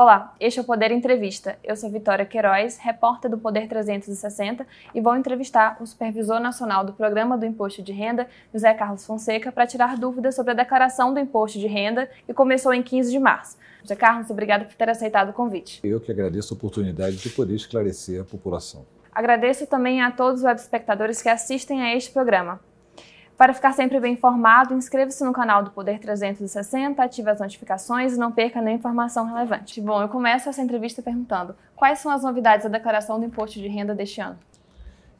[0.00, 1.58] Olá, este é o Poder Entrevista.
[1.64, 4.64] Eu sou Vitória Queiroz, repórter do Poder 360
[4.94, 9.50] e vou entrevistar o supervisor nacional do Programa do Imposto de Renda, José Carlos Fonseca,
[9.50, 13.18] para tirar dúvidas sobre a declaração do imposto de renda que começou em 15 de
[13.18, 13.56] março.
[13.82, 15.80] José Carlos, obrigado por ter aceitado o convite.
[15.82, 18.86] Eu que agradeço a oportunidade de poder esclarecer a população.
[19.10, 22.60] Agradeço também a todos os web espectadores que assistem a este programa.
[23.38, 28.18] Para ficar sempre bem informado, inscreva-se no canal do Poder 360, ative as notificações e
[28.18, 29.80] não perca nenhuma informação relevante.
[29.80, 33.68] Bom, eu começo essa entrevista perguntando: quais são as novidades da declaração do imposto de
[33.68, 34.36] renda deste ano?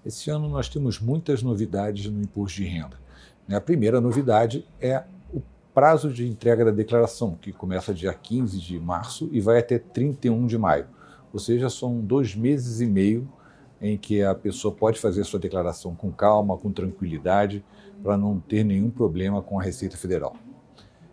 [0.05, 2.99] Esse ano nós temos muitas novidades no imposto de renda.
[3.47, 5.41] Né, a primeira novidade é o
[5.73, 10.45] prazo de entrega da declaração, que começa dia 15 de março e vai até 31
[10.49, 10.89] de maio.
[11.33, 13.33] Ou seja, são dois meses e meio
[13.81, 17.65] em que a pessoa pode fazer sua declaração com calma, com tranquilidade,
[18.03, 20.37] para não ter nenhum problema com a Receita Federal.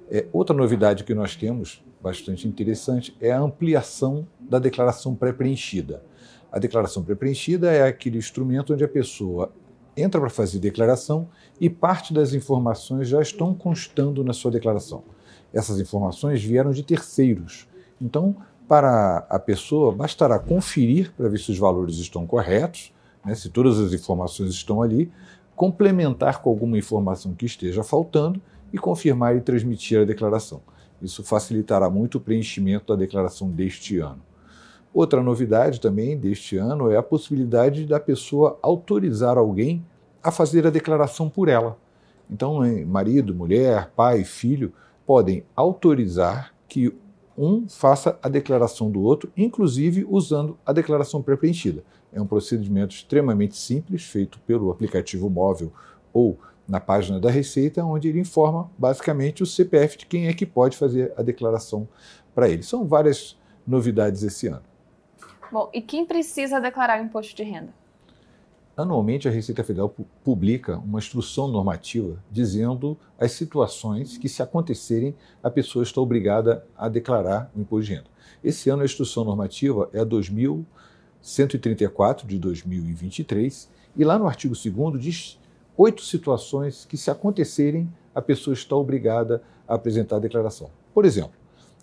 [0.09, 6.03] É, outra novidade que nós temos, bastante interessante, é a ampliação da declaração pré-preenchida.
[6.51, 9.51] A declaração pré-preenchida é aquele instrumento onde a pessoa
[9.97, 11.27] entra para fazer declaração
[11.59, 15.03] e parte das informações já estão constando na sua declaração.
[15.53, 17.67] Essas informações vieram de terceiros.
[18.01, 18.35] Então,
[18.67, 23.79] para a pessoa, bastará conferir para ver se os valores estão corretos, né, se todas
[23.79, 25.11] as informações estão ali,
[25.55, 28.41] complementar com alguma informação que esteja faltando
[28.73, 30.61] e confirmar e transmitir a declaração.
[31.01, 34.21] Isso facilitará muito o preenchimento da declaração deste ano.
[34.93, 39.85] Outra novidade também deste ano é a possibilidade da pessoa autorizar alguém
[40.23, 41.77] a fazer a declaração por ela.
[42.29, 44.73] Então, marido, mulher, pai, filho
[45.05, 46.93] podem autorizar que
[47.37, 51.83] um faça a declaração do outro, inclusive usando a declaração pré-preenchida.
[52.11, 55.71] É um procedimento extremamente simples, feito pelo aplicativo móvel
[56.13, 60.45] ou na página da Receita, onde ele informa basicamente o CPF de quem é que
[60.45, 61.87] pode fazer a declaração
[62.33, 62.63] para ele.
[62.63, 64.63] São várias novidades esse ano.
[65.51, 67.73] Bom, e quem precisa declarar o imposto de renda?
[68.77, 75.49] Anualmente, a Receita Federal publica uma instrução normativa dizendo as situações que, se acontecerem, a
[75.49, 78.09] pessoa está obrigada a declarar o imposto de renda.
[78.43, 85.01] Esse ano, a instrução normativa é a 2134 de 2023, e lá no artigo 2
[85.01, 85.39] diz
[85.77, 90.69] oito situações que, se acontecerem, a pessoa está obrigada a apresentar a declaração.
[90.93, 91.39] Por exemplo,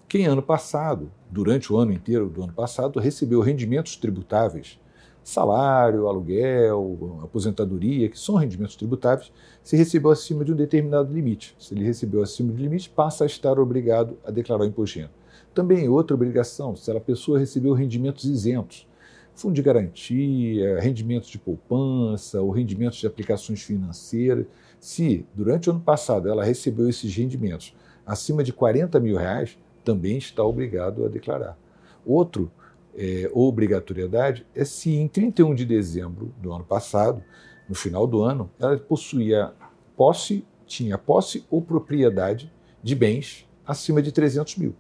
[0.06, 4.78] quem ano passado, durante o ano inteiro do ano passado, recebeu rendimentos tributáveis
[5.22, 11.54] salário, aluguel, aposentadoria, que são rendimentos tributáveis, se recebeu acima de um determinado limite.
[11.58, 15.00] Se ele recebeu acima do limite, passa a estar obrigado a declarar o imposto de
[15.02, 15.14] renda.
[15.54, 18.88] Também outra obrigação, se a pessoa recebeu rendimentos isentos,
[19.34, 24.46] fundo de garantia, rendimentos de poupança ou rendimentos de aplicações financeiras,
[24.80, 30.18] se durante o ano passado ela recebeu esses rendimentos acima de 40 mil reais, também
[30.18, 31.56] está obrigado a declarar.
[32.04, 32.50] Outro
[32.94, 37.22] é, obrigatoriedade é se em 31 de dezembro do ano passado,
[37.68, 39.52] no final do ano, ela possuía
[39.96, 42.52] posse, tinha posse ou propriedade
[42.82, 44.74] de bens acima de 300 mil.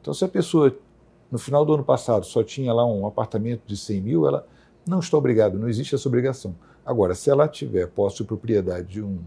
[0.00, 0.76] Então, se a pessoa
[1.30, 4.46] no final do ano passado só tinha lá um apartamento de 100 mil, ela
[4.86, 6.54] não está obrigada, não existe essa obrigação.
[6.84, 9.20] Agora, se ela tiver posse ou propriedade de um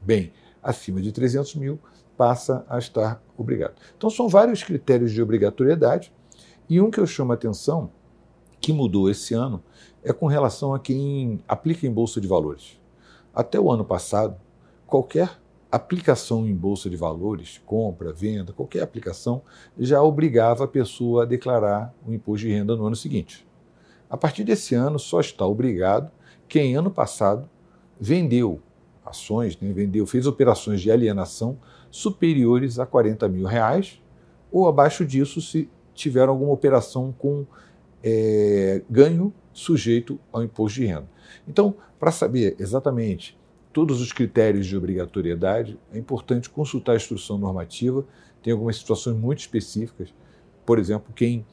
[0.00, 1.78] bem acima de 300 mil,
[2.16, 3.74] passa a estar obrigado.
[3.96, 6.12] Então, são vários critérios de obrigatoriedade
[6.68, 7.90] e um que eu chamo a atenção,
[8.60, 9.62] que mudou esse ano,
[10.02, 12.80] é com relação a quem aplica em bolsa de valores.
[13.34, 14.36] Até o ano passado,
[14.86, 15.38] qualquer
[15.70, 19.42] aplicação em bolsa de valores, compra, venda, qualquer aplicação,
[19.78, 23.46] já obrigava a pessoa a declarar o imposto de renda no ano seguinte.
[24.08, 26.10] A partir desse ano, só está obrigado
[26.48, 27.48] quem ano passado
[27.98, 28.60] vendeu
[29.04, 31.58] ações, né, vendeu, fez operações de alienação
[31.90, 34.00] superiores a 40 mil reais
[34.50, 37.46] ou abaixo disso se tiveram alguma operação com
[38.02, 41.08] é, ganho sujeito ao imposto de renda.
[41.48, 43.38] Então, para saber exatamente
[43.72, 48.04] todos os critérios de obrigatoriedade, é importante consultar a instrução normativa.
[48.42, 50.12] Tem algumas situações muito específicas.
[50.66, 51.44] Por exemplo, quem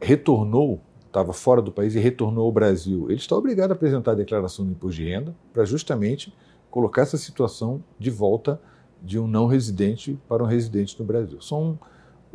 [0.00, 4.14] retornou, estava fora do país e retornou ao Brasil, ele está obrigado a apresentar a
[4.16, 6.34] declaração do imposto de renda para justamente
[6.70, 8.60] colocar essa situação de volta
[9.02, 11.40] de um não residente para um residente no Brasil.
[11.40, 11.78] São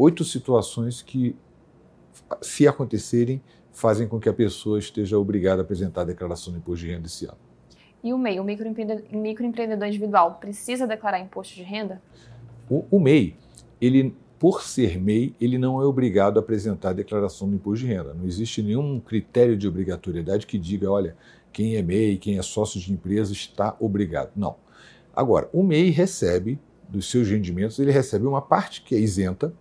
[0.02, 1.36] oito situações que,
[2.42, 6.86] se acontecerem, fazem com que a pessoa esteja obrigada a apresentar a declaração de imposto
[6.86, 7.38] de renda esse ano.
[8.04, 12.02] E o MEI, o microempreendedor individual, precisa declarar imposto de renda?
[12.68, 13.36] O, o MEI,
[13.80, 17.94] ele, por ser MEI, ele não é obrigado a apresentar a declaração do imposto de
[17.94, 18.14] renda.
[18.16, 21.16] Não existe nenhum critério de obrigatoriedade que diga, olha,
[21.54, 24.32] quem é MEI, quem é sócio de empresa está obrigado.
[24.36, 24.56] Não.
[25.16, 26.60] Agora, o MEI recebe,
[26.90, 29.54] dos seus rendimentos, ele recebe uma parte que é isenta,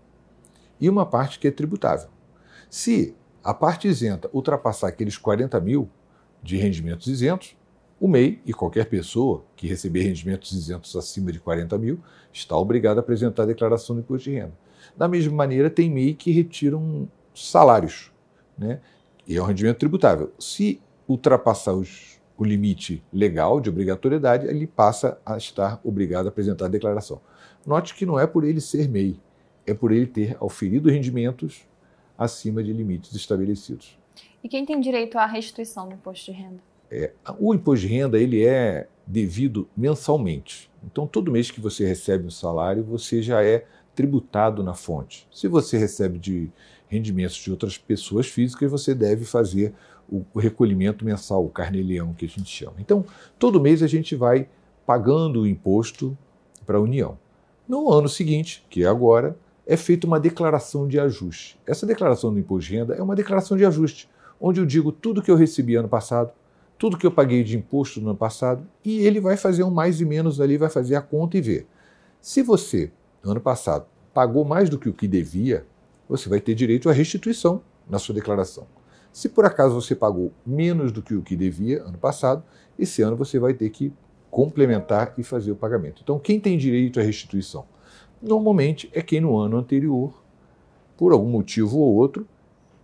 [0.80, 2.08] e uma parte que é tributável.
[2.68, 5.88] Se a parte isenta ultrapassar aqueles 40 mil
[6.42, 7.56] de rendimentos isentos,
[8.00, 12.00] o MEI e qualquer pessoa que receber rendimentos isentos acima de 40 mil
[12.32, 14.54] está obrigado a apresentar a declaração do imposto de renda.
[14.96, 18.10] Da mesma maneira, tem MEI que retiram salários,
[18.56, 18.80] né?
[19.26, 20.32] e é um rendimento tributável.
[20.38, 26.66] Se ultrapassar os, o limite legal de obrigatoriedade, ele passa a estar obrigado a apresentar
[26.66, 27.20] a declaração.
[27.66, 29.20] Note que não é por ele ser MEI,
[29.66, 31.62] é por ele ter auferido rendimentos
[32.16, 33.98] acima de limites estabelecidos.
[34.42, 36.60] E quem tem direito à restituição do imposto de renda?
[36.90, 40.70] É, o imposto de renda ele é devido mensalmente.
[40.84, 45.26] Então, todo mês que você recebe um salário, você já é tributado na fonte.
[45.30, 46.50] Se você recebe de
[46.88, 49.74] rendimentos de outras pessoas físicas, você deve fazer
[50.08, 52.74] o, recolhimento mensal, o carnê-leão que a gente chama.
[52.78, 53.04] Então,
[53.38, 54.48] todo mês a gente vai
[54.84, 56.16] pagando o imposto
[56.66, 57.16] para a União.
[57.68, 59.36] No ano seguinte, que é agora,
[59.70, 61.56] é feita uma declaração de ajuste.
[61.64, 65.22] Essa declaração do imposto de renda é uma declaração de ajuste, onde eu digo tudo
[65.22, 66.32] que eu recebi ano passado,
[66.76, 70.00] tudo que eu paguei de imposto no ano passado, e ele vai fazer um mais
[70.00, 71.68] e menos ali, vai fazer a conta e ver.
[72.20, 72.90] Se você,
[73.22, 75.64] no ano passado, pagou mais do que o que devia,
[76.08, 78.66] você vai ter direito à restituição na sua declaração.
[79.12, 82.42] Se por acaso você pagou menos do que o que devia ano passado,
[82.76, 83.92] esse ano você vai ter que
[84.32, 86.00] complementar e fazer o pagamento.
[86.02, 87.64] Então, quem tem direito à restituição?
[88.22, 90.12] Normalmente é quem no ano anterior,
[90.96, 92.26] por algum motivo ou outro,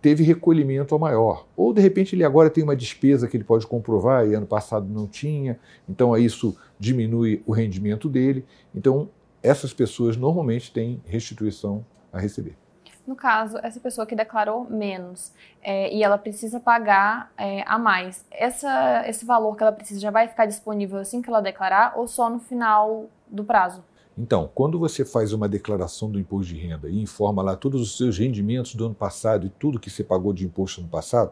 [0.01, 1.45] teve recolhimento a maior.
[1.55, 4.87] Ou de repente ele agora tem uma despesa que ele pode comprovar e ano passado
[4.87, 8.45] não tinha, então isso diminui o rendimento dele.
[8.73, 9.09] Então
[9.41, 12.55] essas pessoas normalmente têm restituição a receber.
[13.05, 15.31] No caso, essa pessoa que declarou menos
[15.61, 20.11] é, e ela precisa pagar é, a mais, essa, esse valor que ela precisa já
[20.11, 23.81] vai ficar disponível assim que ela declarar ou só no final do prazo?
[24.17, 27.97] Então, quando você faz uma declaração do imposto de renda e informa lá todos os
[27.97, 31.31] seus rendimentos do ano passado e tudo que você pagou de imposto no passado,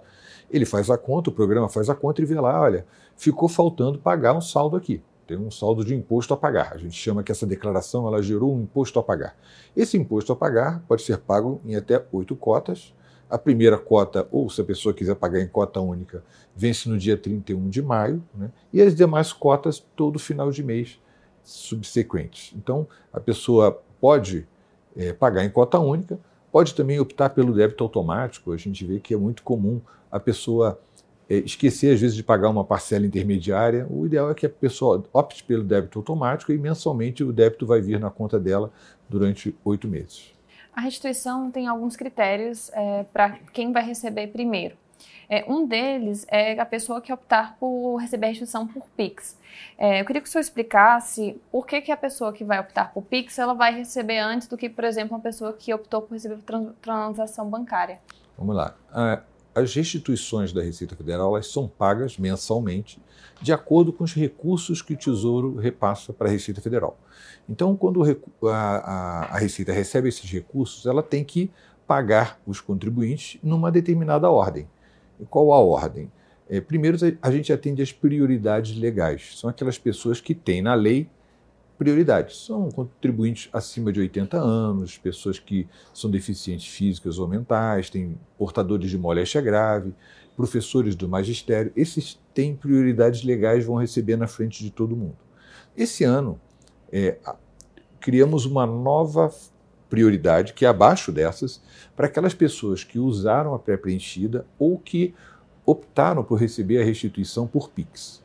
[0.51, 2.85] ele faz a conta, o programa faz a conta e vê lá, olha,
[3.15, 5.01] ficou faltando pagar um saldo aqui.
[5.25, 6.73] Tem um saldo de imposto a pagar.
[6.73, 9.35] A gente chama que essa declaração ela gerou um imposto a pagar.
[9.75, 12.93] Esse imposto a pagar pode ser pago em até oito cotas.
[13.27, 16.23] A primeira cota, ou se a pessoa quiser pagar em cota única,
[16.55, 18.51] vence no dia 31 de maio, né?
[18.71, 20.99] e as demais cotas todo final de mês
[21.45, 22.53] subsequentes.
[22.55, 24.45] Então, a pessoa pode
[24.97, 26.19] é, pagar em cota única,
[26.51, 28.51] pode também optar pelo débito automático.
[28.51, 29.79] A gente vê que é muito comum
[30.11, 30.79] a pessoa
[31.29, 33.87] é, esquecer, às vezes, de pagar uma parcela intermediária.
[33.89, 37.81] O ideal é que a pessoa opte pelo débito automático e mensalmente o débito vai
[37.81, 38.71] vir na conta dela
[39.09, 40.33] durante oito meses.
[40.73, 44.75] A restituição tem alguns critérios é, para quem vai receber primeiro.
[45.29, 49.37] É, um deles é a pessoa que optar por receber a restituição por Pix.
[49.77, 52.93] É, eu queria que o senhor explicasse por que, que a pessoa que vai optar
[52.93, 56.13] por Pix ela vai receber antes do que, por exemplo, uma pessoa que optou por
[56.13, 57.99] receber trans transação bancária.
[58.37, 58.75] Vamos lá.
[59.53, 63.01] As restituições da Receita Federal elas são pagas mensalmente
[63.41, 66.97] de acordo com os recursos que o Tesouro repassa para a Receita Federal.
[67.47, 68.01] Então, quando
[68.51, 71.51] a Receita recebe esses recursos, ela tem que
[71.87, 74.67] pagar os contribuintes numa determinada ordem.
[75.29, 76.11] Qual a ordem?
[76.49, 79.37] É, primeiro, a gente atende às prioridades legais.
[79.39, 81.09] São aquelas pessoas que têm na lei
[81.77, 82.45] prioridades.
[82.45, 88.89] São contribuintes acima de 80 anos, pessoas que são deficientes físicas ou mentais, têm portadores
[88.89, 89.93] de moléstia grave,
[90.35, 91.71] professores do magistério.
[91.75, 95.17] Esses têm prioridades legais, vão receber na frente de todo mundo.
[95.75, 96.39] Esse ano,
[96.91, 97.17] é,
[97.99, 99.33] criamos uma nova
[99.95, 101.61] prioridade, que é abaixo dessas,
[101.95, 105.13] para aquelas pessoas que usaram a pré-preenchida ou que
[105.65, 108.21] optaram por receber a restituição por PIX.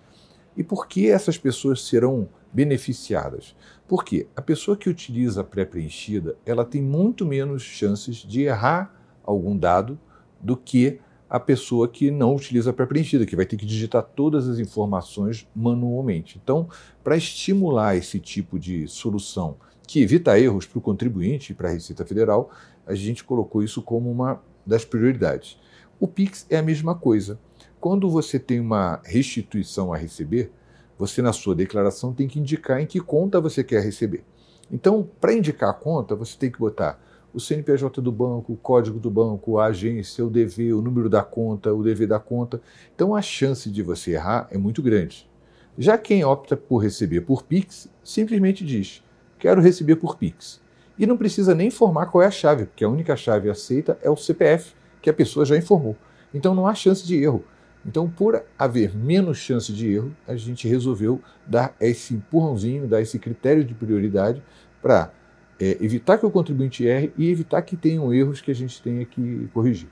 [0.56, 3.54] E por que essas pessoas serão beneficiadas?
[3.86, 9.56] Porque a pessoa que utiliza a pré-preenchida, ela tem muito menos chances de errar algum
[9.56, 9.96] dado
[10.40, 10.98] do que
[11.28, 15.46] a pessoa que não utiliza a pré-preenchida, que vai ter que digitar todas as informações
[15.54, 16.40] manualmente.
[16.42, 16.68] Então,
[17.04, 19.56] para estimular esse tipo de solução
[19.90, 22.52] que evita erros para o contribuinte e para a Receita Federal,
[22.86, 25.58] a gente colocou isso como uma das prioridades.
[25.98, 27.40] O PIX é a mesma coisa.
[27.80, 30.52] Quando você tem uma restituição a receber,
[30.96, 34.22] você na sua declaração tem que indicar em que conta você quer receber.
[34.70, 37.02] Então, para indicar a conta, você tem que botar
[37.34, 41.24] o CNPJ do banco, o código do banco, a agência, o DV, o número da
[41.24, 42.62] conta, o DV da conta.
[42.94, 45.28] Então, a chance de você errar é muito grande.
[45.76, 49.02] Já quem opta por receber por Pix, simplesmente diz:
[49.40, 50.60] quero receber por Pix.
[50.98, 54.10] E não precisa nem informar qual é a chave, porque a única chave aceita é
[54.10, 55.96] o CPF, que a pessoa já informou.
[56.32, 57.42] Então não há chance de erro.
[57.84, 63.18] Então, por haver menos chance de erro, a gente resolveu dar esse empurrãozinho, dar esse
[63.18, 64.42] critério de prioridade
[64.82, 65.10] para
[65.58, 69.06] é, evitar que o contribuinte erre e evitar que tenham erros que a gente tenha
[69.06, 69.88] que corrigir.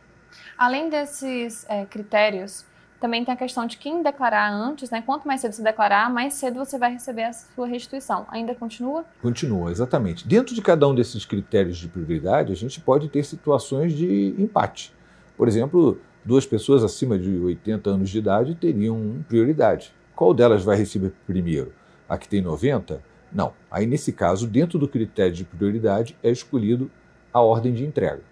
[0.59, 2.67] Além desses é, critérios,
[3.01, 5.03] também tem a questão de quem declarar antes, né?
[5.05, 8.27] Quanto mais cedo você declarar, mais cedo você vai receber a sua restituição.
[8.29, 9.05] Ainda continua?
[9.23, 10.27] Continua, exatamente.
[10.27, 14.93] Dentro de cada um desses critérios de prioridade, a gente pode ter situações de empate.
[15.37, 19.93] Por exemplo, duas pessoas acima de 80 anos de idade teriam prioridade.
[20.17, 21.73] Qual delas vai receber primeiro?
[22.09, 23.01] A que tem 90?
[23.33, 23.53] Não.
[23.71, 26.91] Aí, nesse caso, dentro do critério de prioridade, é escolhido
[27.33, 28.23] a ordem de entrega.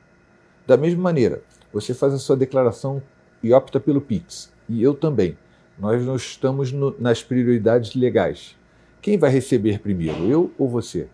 [0.66, 1.42] Da mesma maneira,
[1.72, 3.00] você faz a sua declaração
[3.42, 5.36] e opta pelo PIX e eu também.
[5.78, 8.56] Nós não estamos no, nas prioridades legais.
[9.02, 11.08] Quem vai receber primeiro, eu ou você?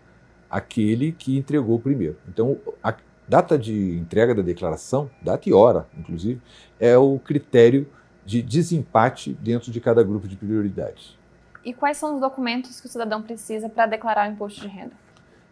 [0.50, 2.16] Aquele que entregou primeiro.
[2.28, 2.94] Então, a
[3.26, 6.40] data de entrega da declaração, data e hora, inclusive,
[6.78, 7.86] é o critério
[8.24, 11.16] de desempate dentro de cada grupo de prioridades.
[11.64, 14.92] E quais são os documentos que o cidadão precisa para declarar o imposto de renda?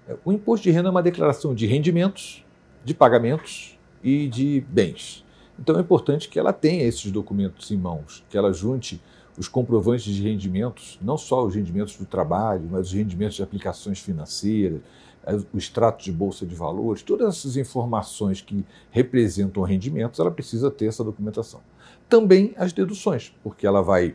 [0.08, 2.44] É, o imposto de renda é uma declaração de rendimentos,
[2.84, 5.24] de pagamentos e de bens.
[5.60, 9.00] Então é importante que ela tenha esses documentos em mãos, que ela junte
[9.36, 14.00] os comprovantes de rendimentos, não só os rendimentos do trabalho, mas os rendimentos de aplicações
[14.00, 14.80] financeiras,
[15.24, 20.70] eh, o extrato de bolsa de valores, todas essas informações que representam rendimentos, ela precisa
[20.70, 21.60] ter essa documentação.
[22.08, 24.14] Também as deduções, porque ela vai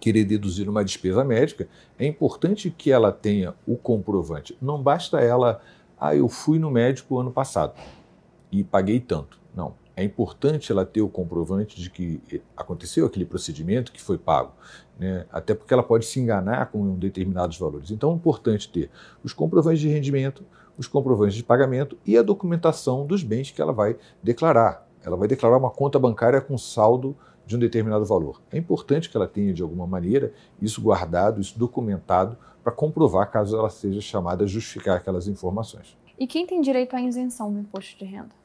[0.00, 1.66] querer deduzir uma despesa médica,
[1.98, 4.56] é importante que ela tenha o comprovante.
[4.60, 5.60] Não basta ela,
[5.98, 7.74] ah, eu fui no médico ano passado
[8.52, 9.38] e paguei tanto.
[9.54, 12.22] Não, é importante ela ter o comprovante de que
[12.56, 14.52] aconteceu aquele procedimento que foi pago,
[14.96, 15.26] né?
[15.28, 17.90] até porque ela pode se enganar com determinados valores.
[17.90, 18.90] Então é importante ter
[19.24, 20.44] os comprovantes de rendimento,
[20.78, 24.86] os comprovantes de pagamento e a documentação dos bens que ela vai declarar.
[25.04, 28.40] Ela vai declarar uma conta bancária com saldo de um determinado valor.
[28.52, 33.56] É importante que ela tenha, de alguma maneira, isso guardado, isso documentado, para comprovar caso
[33.56, 35.98] ela seja chamada a justificar aquelas informações.
[36.16, 38.38] E quem tem direito à isenção do imposto de renda?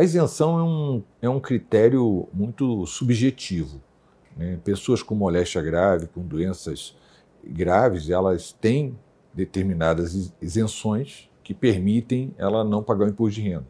[0.00, 3.82] A isenção é um, é um critério muito subjetivo.
[4.34, 4.58] Né?
[4.64, 6.96] Pessoas com moléstia grave, com doenças
[7.44, 8.98] graves, elas têm
[9.34, 13.66] determinadas isenções que permitem ela não pagar o imposto de renda.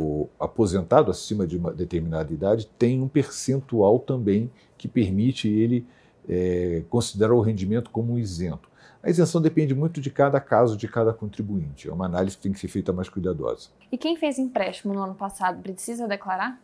[0.00, 5.84] O aposentado acima de uma determinada idade tem um percentual também que permite ele
[6.28, 8.70] é, considerar o rendimento como isento.
[9.02, 11.88] A isenção depende muito de cada caso, de cada contribuinte.
[11.88, 13.70] É uma análise que tem que ser feita mais cuidadosa.
[13.90, 16.60] E quem fez empréstimo no ano passado precisa declarar?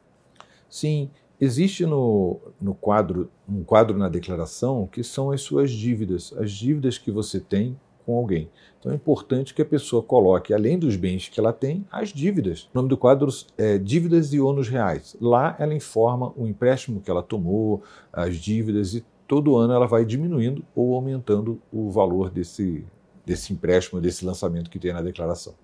[0.70, 6.52] Sim, existe no, no quadro um quadro na declaração que são as suas dívidas, as
[6.52, 7.76] dívidas que você tem
[8.06, 8.48] com alguém.
[8.78, 12.62] Então é importante que a pessoa coloque, além dos bens que ela tem, as dívidas.
[12.72, 13.28] O nome do quadro
[13.58, 15.16] é Dívidas e Ônus Reais.
[15.20, 20.06] Lá ela informa o empréstimo que ela tomou, as dívidas e todo ano ela vai
[20.06, 22.84] diminuindo ou aumentando o valor desse,
[23.24, 25.54] desse empréstimo, desse lançamento que tem na declaração.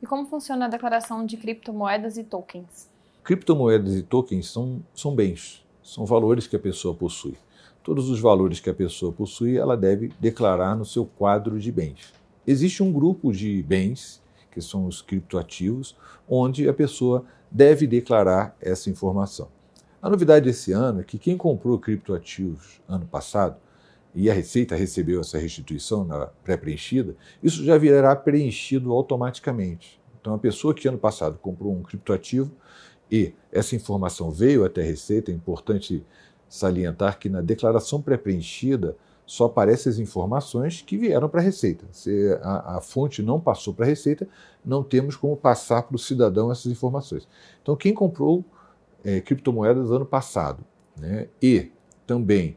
[0.00, 2.90] E como funciona a declaração de criptomoedas e tokens?
[3.24, 7.34] Criptomoedas e tokens são, são bens, são valores que a pessoa possui.
[7.82, 12.12] Todos os valores que a pessoa possui, ela deve declarar no seu quadro de bens.
[12.46, 15.96] Existe um grupo de bens, que são os criptoativos,
[16.28, 19.48] onde a pessoa deve declarar essa informação.
[20.04, 23.56] A novidade desse ano é que quem comprou criptoativos ano passado
[24.14, 29.98] e a Receita recebeu essa restituição na pré-preenchida, isso já virá preenchido automaticamente.
[30.20, 32.52] Então, a pessoa que ano passado comprou um criptoativo
[33.10, 36.04] e essa informação veio até a Receita, é importante
[36.50, 41.86] salientar que na declaração pré-preenchida só aparecem as informações que vieram para a Receita.
[41.90, 44.28] Se a, a fonte não passou para a Receita,
[44.62, 47.26] não temos como passar para o cidadão essas informações.
[47.62, 48.44] Então, quem comprou
[49.04, 50.64] é, criptomoedas ano passado.
[50.96, 51.28] Né?
[51.42, 51.70] E
[52.06, 52.56] também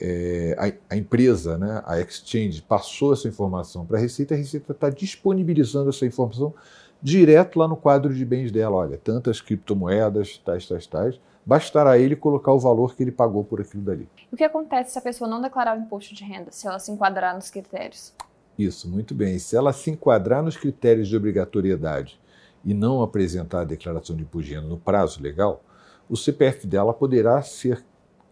[0.00, 4.72] é, a, a, empresa, né, a exchange, passou essa informação para a Receita, a Receita
[4.72, 6.54] está disponibilizando essa informação
[7.00, 8.76] direto lá no quadro de bens dela.
[8.76, 11.20] Olha, tantas criptomoedas, tais, tais, tais.
[11.44, 14.08] Bastará ele colocar o valor que ele pagou por aquilo dali.
[14.30, 16.92] O que acontece se a pessoa não declarar o imposto de renda, se ela se
[16.92, 18.14] enquadrar nos critérios?
[18.56, 19.38] Isso, muito bem.
[19.38, 22.20] Se ela se enquadrar nos critérios de obrigatoriedade
[22.64, 25.64] e não apresentar a declaração de imposto de renda no prazo legal,
[26.12, 27.82] o CPF dela poderá ser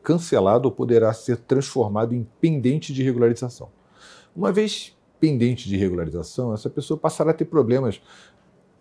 [0.02, 3.70] cancelado ou poderá ser transformado em pendente de regularização.
[4.36, 8.02] Uma vez pendente de regularização, essa pessoa passará a ter problemas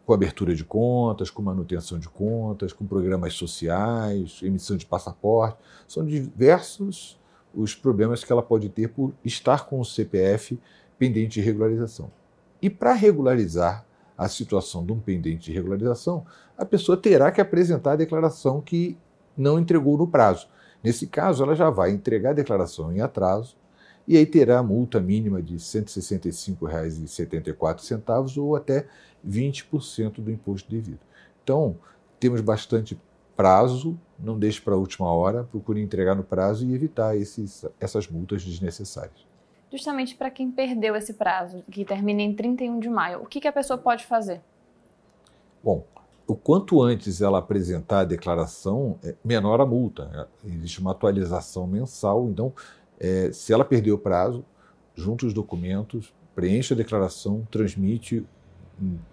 [0.05, 5.57] com abertura de contas, com manutenção de contas, com programas sociais, emissão de passaporte.
[5.87, 7.17] São diversos
[7.55, 10.59] os problemas que ela pode ter por estar com o CPF
[10.97, 12.11] pendente de regularização.
[12.61, 13.85] E para regularizar
[14.19, 16.25] a situação de um pendente de regularização,
[16.57, 18.97] a pessoa terá que apresentar a declaração que
[19.37, 20.49] não entregou no prazo.
[20.83, 23.55] Nesse caso, ela já vai entregar a declaração em atraso
[24.05, 28.87] e aí terá a multa mínima de R$ 165,74 ou até
[29.25, 30.99] 20% do imposto devido.
[31.41, 31.77] Então,
[32.19, 32.99] temos bastante
[33.37, 38.09] prazo, não deixe para a última hora, procure entregar no prazo e evitar esses, essas
[38.09, 39.28] multas desnecessárias.
[39.71, 43.47] Justamente para quem perdeu esse prazo, que termina em 31 de maio, o que, que
[43.47, 44.41] a pessoa pode fazer?
[45.63, 45.83] Bom,
[46.25, 50.27] o quanto antes ela apresentar a declaração, é menor a multa.
[50.43, 52.53] É, existe uma atualização mensal, então,
[52.99, 54.43] é, se ela perdeu o prazo,
[54.95, 58.25] junte os documentos, preencha a declaração, transmite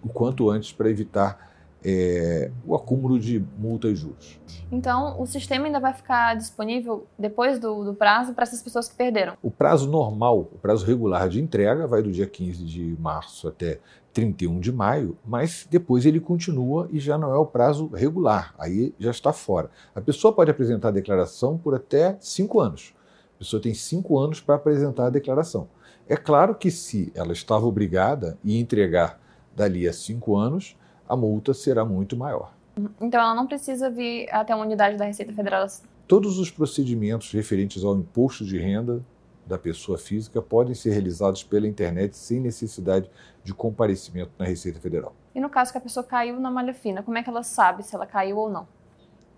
[0.03, 1.46] o quanto antes para evitar
[1.83, 4.39] é, o acúmulo de multa e juros.
[4.71, 8.95] Então, o sistema ainda vai ficar disponível depois do, do prazo para essas pessoas que
[8.95, 9.37] perderam?
[9.41, 13.79] O prazo normal, o prazo regular de entrega, vai do dia 15 de março até
[14.17, 18.93] 31 de maio, mas depois ele continua e já não é o prazo regular, aí
[18.97, 19.69] já está fora.
[19.93, 22.95] A pessoa pode apresentar a declaração por até cinco anos.
[23.35, 25.69] A pessoa tem cinco anos para apresentar a declaração.
[26.09, 29.19] É claro que se ela estava obrigada a entregar
[29.55, 30.75] dali a cinco anos,
[31.07, 32.53] a multa será muito maior.
[33.01, 35.65] Então ela não precisa vir até uma unidade da Receita Federal?
[36.07, 39.03] Todos os procedimentos referentes ao imposto de renda
[39.45, 43.09] da pessoa física podem ser realizados pela internet sem necessidade
[43.43, 45.15] de comparecimento na Receita Federal.
[45.33, 47.83] E no caso que a pessoa caiu na malha fina, como é que ela sabe
[47.83, 48.67] se ela caiu ou não?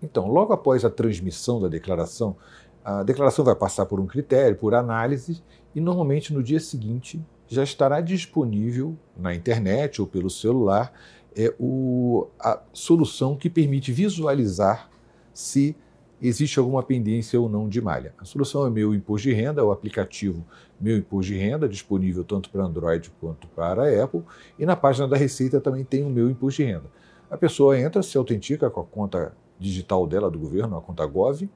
[0.02, 2.36] Então, logo após a transmissão da declaração,
[2.84, 5.42] a declaração vai passar por um critério, por análise,
[5.74, 10.92] e normalmente no dia seguinte já estará disponível na internet ou pelo celular
[11.36, 14.90] é o, a solução que permite visualizar
[15.32, 15.76] se
[16.20, 18.14] existe alguma pendência ou não de malha.
[18.18, 20.44] A solução é Meu Imposto de Renda, o aplicativo
[20.80, 24.22] Meu Imposto de Renda, disponível tanto para Android quanto para Apple,
[24.58, 26.90] e na página da Receita também tem o Meu Imposto de Renda.
[27.30, 31.48] A pessoa entra, se autentica com a conta digital dela do governo, a conta Gov,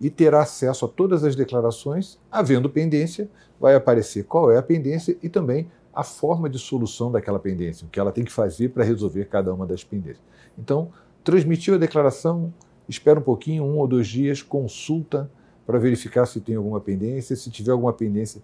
[0.00, 2.18] e terá acesso a todas as declarações.
[2.30, 3.28] Havendo pendência,
[3.60, 7.90] vai aparecer qual é a pendência e também a forma de solução daquela pendência, o
[7.90, 10.22] que ela tem que fazer para resolver cada uma das pendências.
[10.58, 10.90] Então,
[11.24, 12.52] transmitiu a declaração,
[12.88, 15.30] espera um pouquinho, um ou dois dias, consulta
[15.66, 17.36] para verificar se tem alguma pendência.
[17.36, 18.42] Se tiver alguma pendência,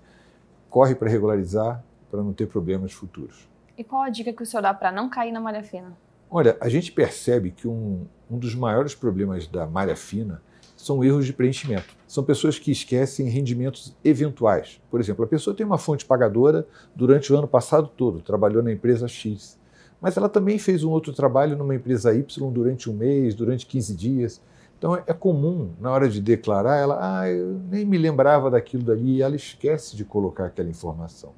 [0.71, 3.49] corre para regularizar, para não ter problemas futuros.
[3.77, 5.97] E qual a dica que o senhor dá para não cair na malha fina?
[6.31, 10.43] Olha, a gente percebe que um, um dos maiores problemas da malha fina
[10.87, 11.97] são erros de preenchimento.
[12.07, 14.81] São pessoas que esquecem rendimentos eventuais.
[14.89, 18.73] Por exemplo, a pessoa tem uma fonte pagadora durante o ano passado todo, trabalhou na
[18.73, 19.59] empresa X,
[20.01, 23.97] mas ela também fez um outro trabalho numa empresa Y durante um mês, durante 15
[23.97, 24.41] dias.
[24.79, 29.17] Então é comum, na hora de declarar, ela, ah, eu nem me lembrava daquilo dali,
[29.17, 31.33] e ela esquece de colocar aquela informação.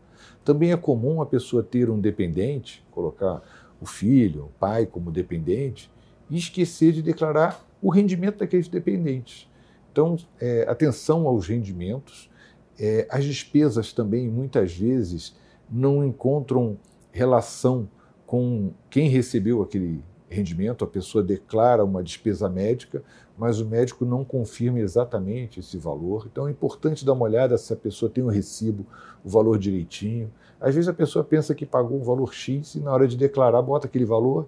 [0.45, 3.43] Também é comum a pessoa ter um dependente, colocar
[3.81, 5.91] o filho, o pai como dependente,
[6.29, 9.49] e esquecer de declarar o rendimento daqueles dependentes.
[9.93, 12.31] Então, é, atenção aos rendimentos.
[12.79, 15.35] É, as despesas também, muitas vezes,
[15.71, 16.79] não encontram
[17.11, 17.89] relação
[18.25, 20.85] com quem recebeu aquele rendimento.
[20.85, 23.03] A pessoa declara uma despesa médica,
[23.37, 26.29] mas o médico não confirma exatamente esse valor.
[26.31, 28.87] Então, é importante dar uma olhada se a pessoa tem o recibo,
[29.25, 30.31] o valor direitinho.
[30.61, 33.63] Às vezes, a pessoa pensa que pagou um valor X e, na hora de declarar,
[33.63, 34.47] bota aquele valor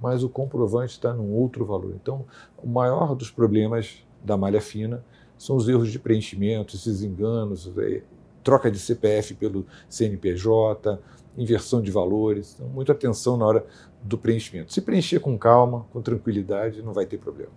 [0.00, 1.94] mas o comprovante está num outro valor.
[2.00, 2.24] Então,
[2.56, 5.04] o maior dos problemas da malha fina
[5.36, 8.02] são os erros de preenchimento, esses enganos, é,
[8.42, 11.00] troca de CPF pelo CNPJ,
[11.36, 12.54] inversão de valores.
[12.54, 13.66] Então, muita atenção na hora
[14.02, 14.72] do preenchimento.
[14.72, 17.52] Se preencher com calma, com tranquilidade, não vai ter problema.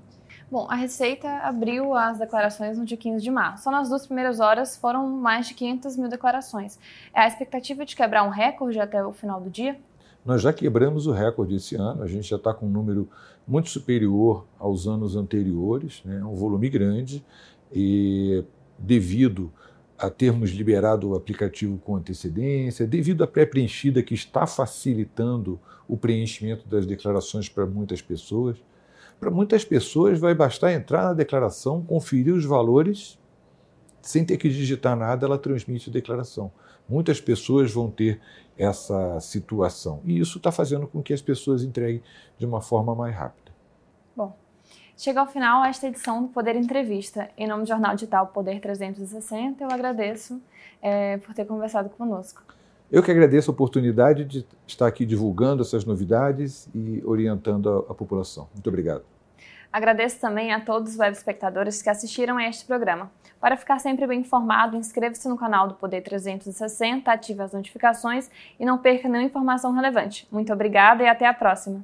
[0.52, 3.64] Bom, a Receita abriu as declarações no dia 15 de março.
[3.64, 6.78] Só nas duas primeiras horas foram mais de 500 mil declarações.
[7.14, 9.80] É a expectativa de quebrar um recorde até o final do dia?
[10.24, 13.10] Nós já quebramos o recorde esse ano, a gente já está com um número
[13.48, 16.24] muito superior aos anos anteriores, né?
[16.24, 17.26] um volume grande,
[17.72, 18.44] e
[18.78, 19.52] devido
[19.98, 26.68] a termos liberado o aplicativo com antecedência, devido à pré-preenchida que está facilitando o preenchimento
[26.68, 28.58] das declarações para muitas pessoas.
[29.20, 33.20] Para muitas pessoas vai bastar entrar na declaração, conferir os valores,
[34.02, 36.52] sem ter que digitar nada, ela transmite a declaração.
[36.90, 38.20] Muitas pessoas vão ter
[38.58, 40.02] essa situação.
[40.06, 42.02] E isso está fazendo com que as pessoas entreguem
[42.38, 43.52] de uma forma mais rápida.
[44.16, 44.36] Bom,
[44.98, 47.30] chega ao final esta edição do Poder Entrevista.
[47.38, 50.42] Em nome do Jornal Digital Poder 360, eu agradeço
[50.82, 52.44] é, por ter conversado conosco.
[52.92, 57.94] Eu que agradeço a oportunidade de estar aqui divulgando essas novidades e orientando a, a
[57.94, 58.50] população.
[58.54, 59.04] Muito obrigado.
[59.72, 63.10] Agradeço também a todos os web espectadores que assistiram a este programa.
[63.40, 68.30] Para ficar sempre bem informado, inscreva-se no canal do Poder 360, ative as notificações
[68.60, 70.28] e não perca nenhuma informação relevante.
[70.32, 71.84] Muito obrigada e até a próxima!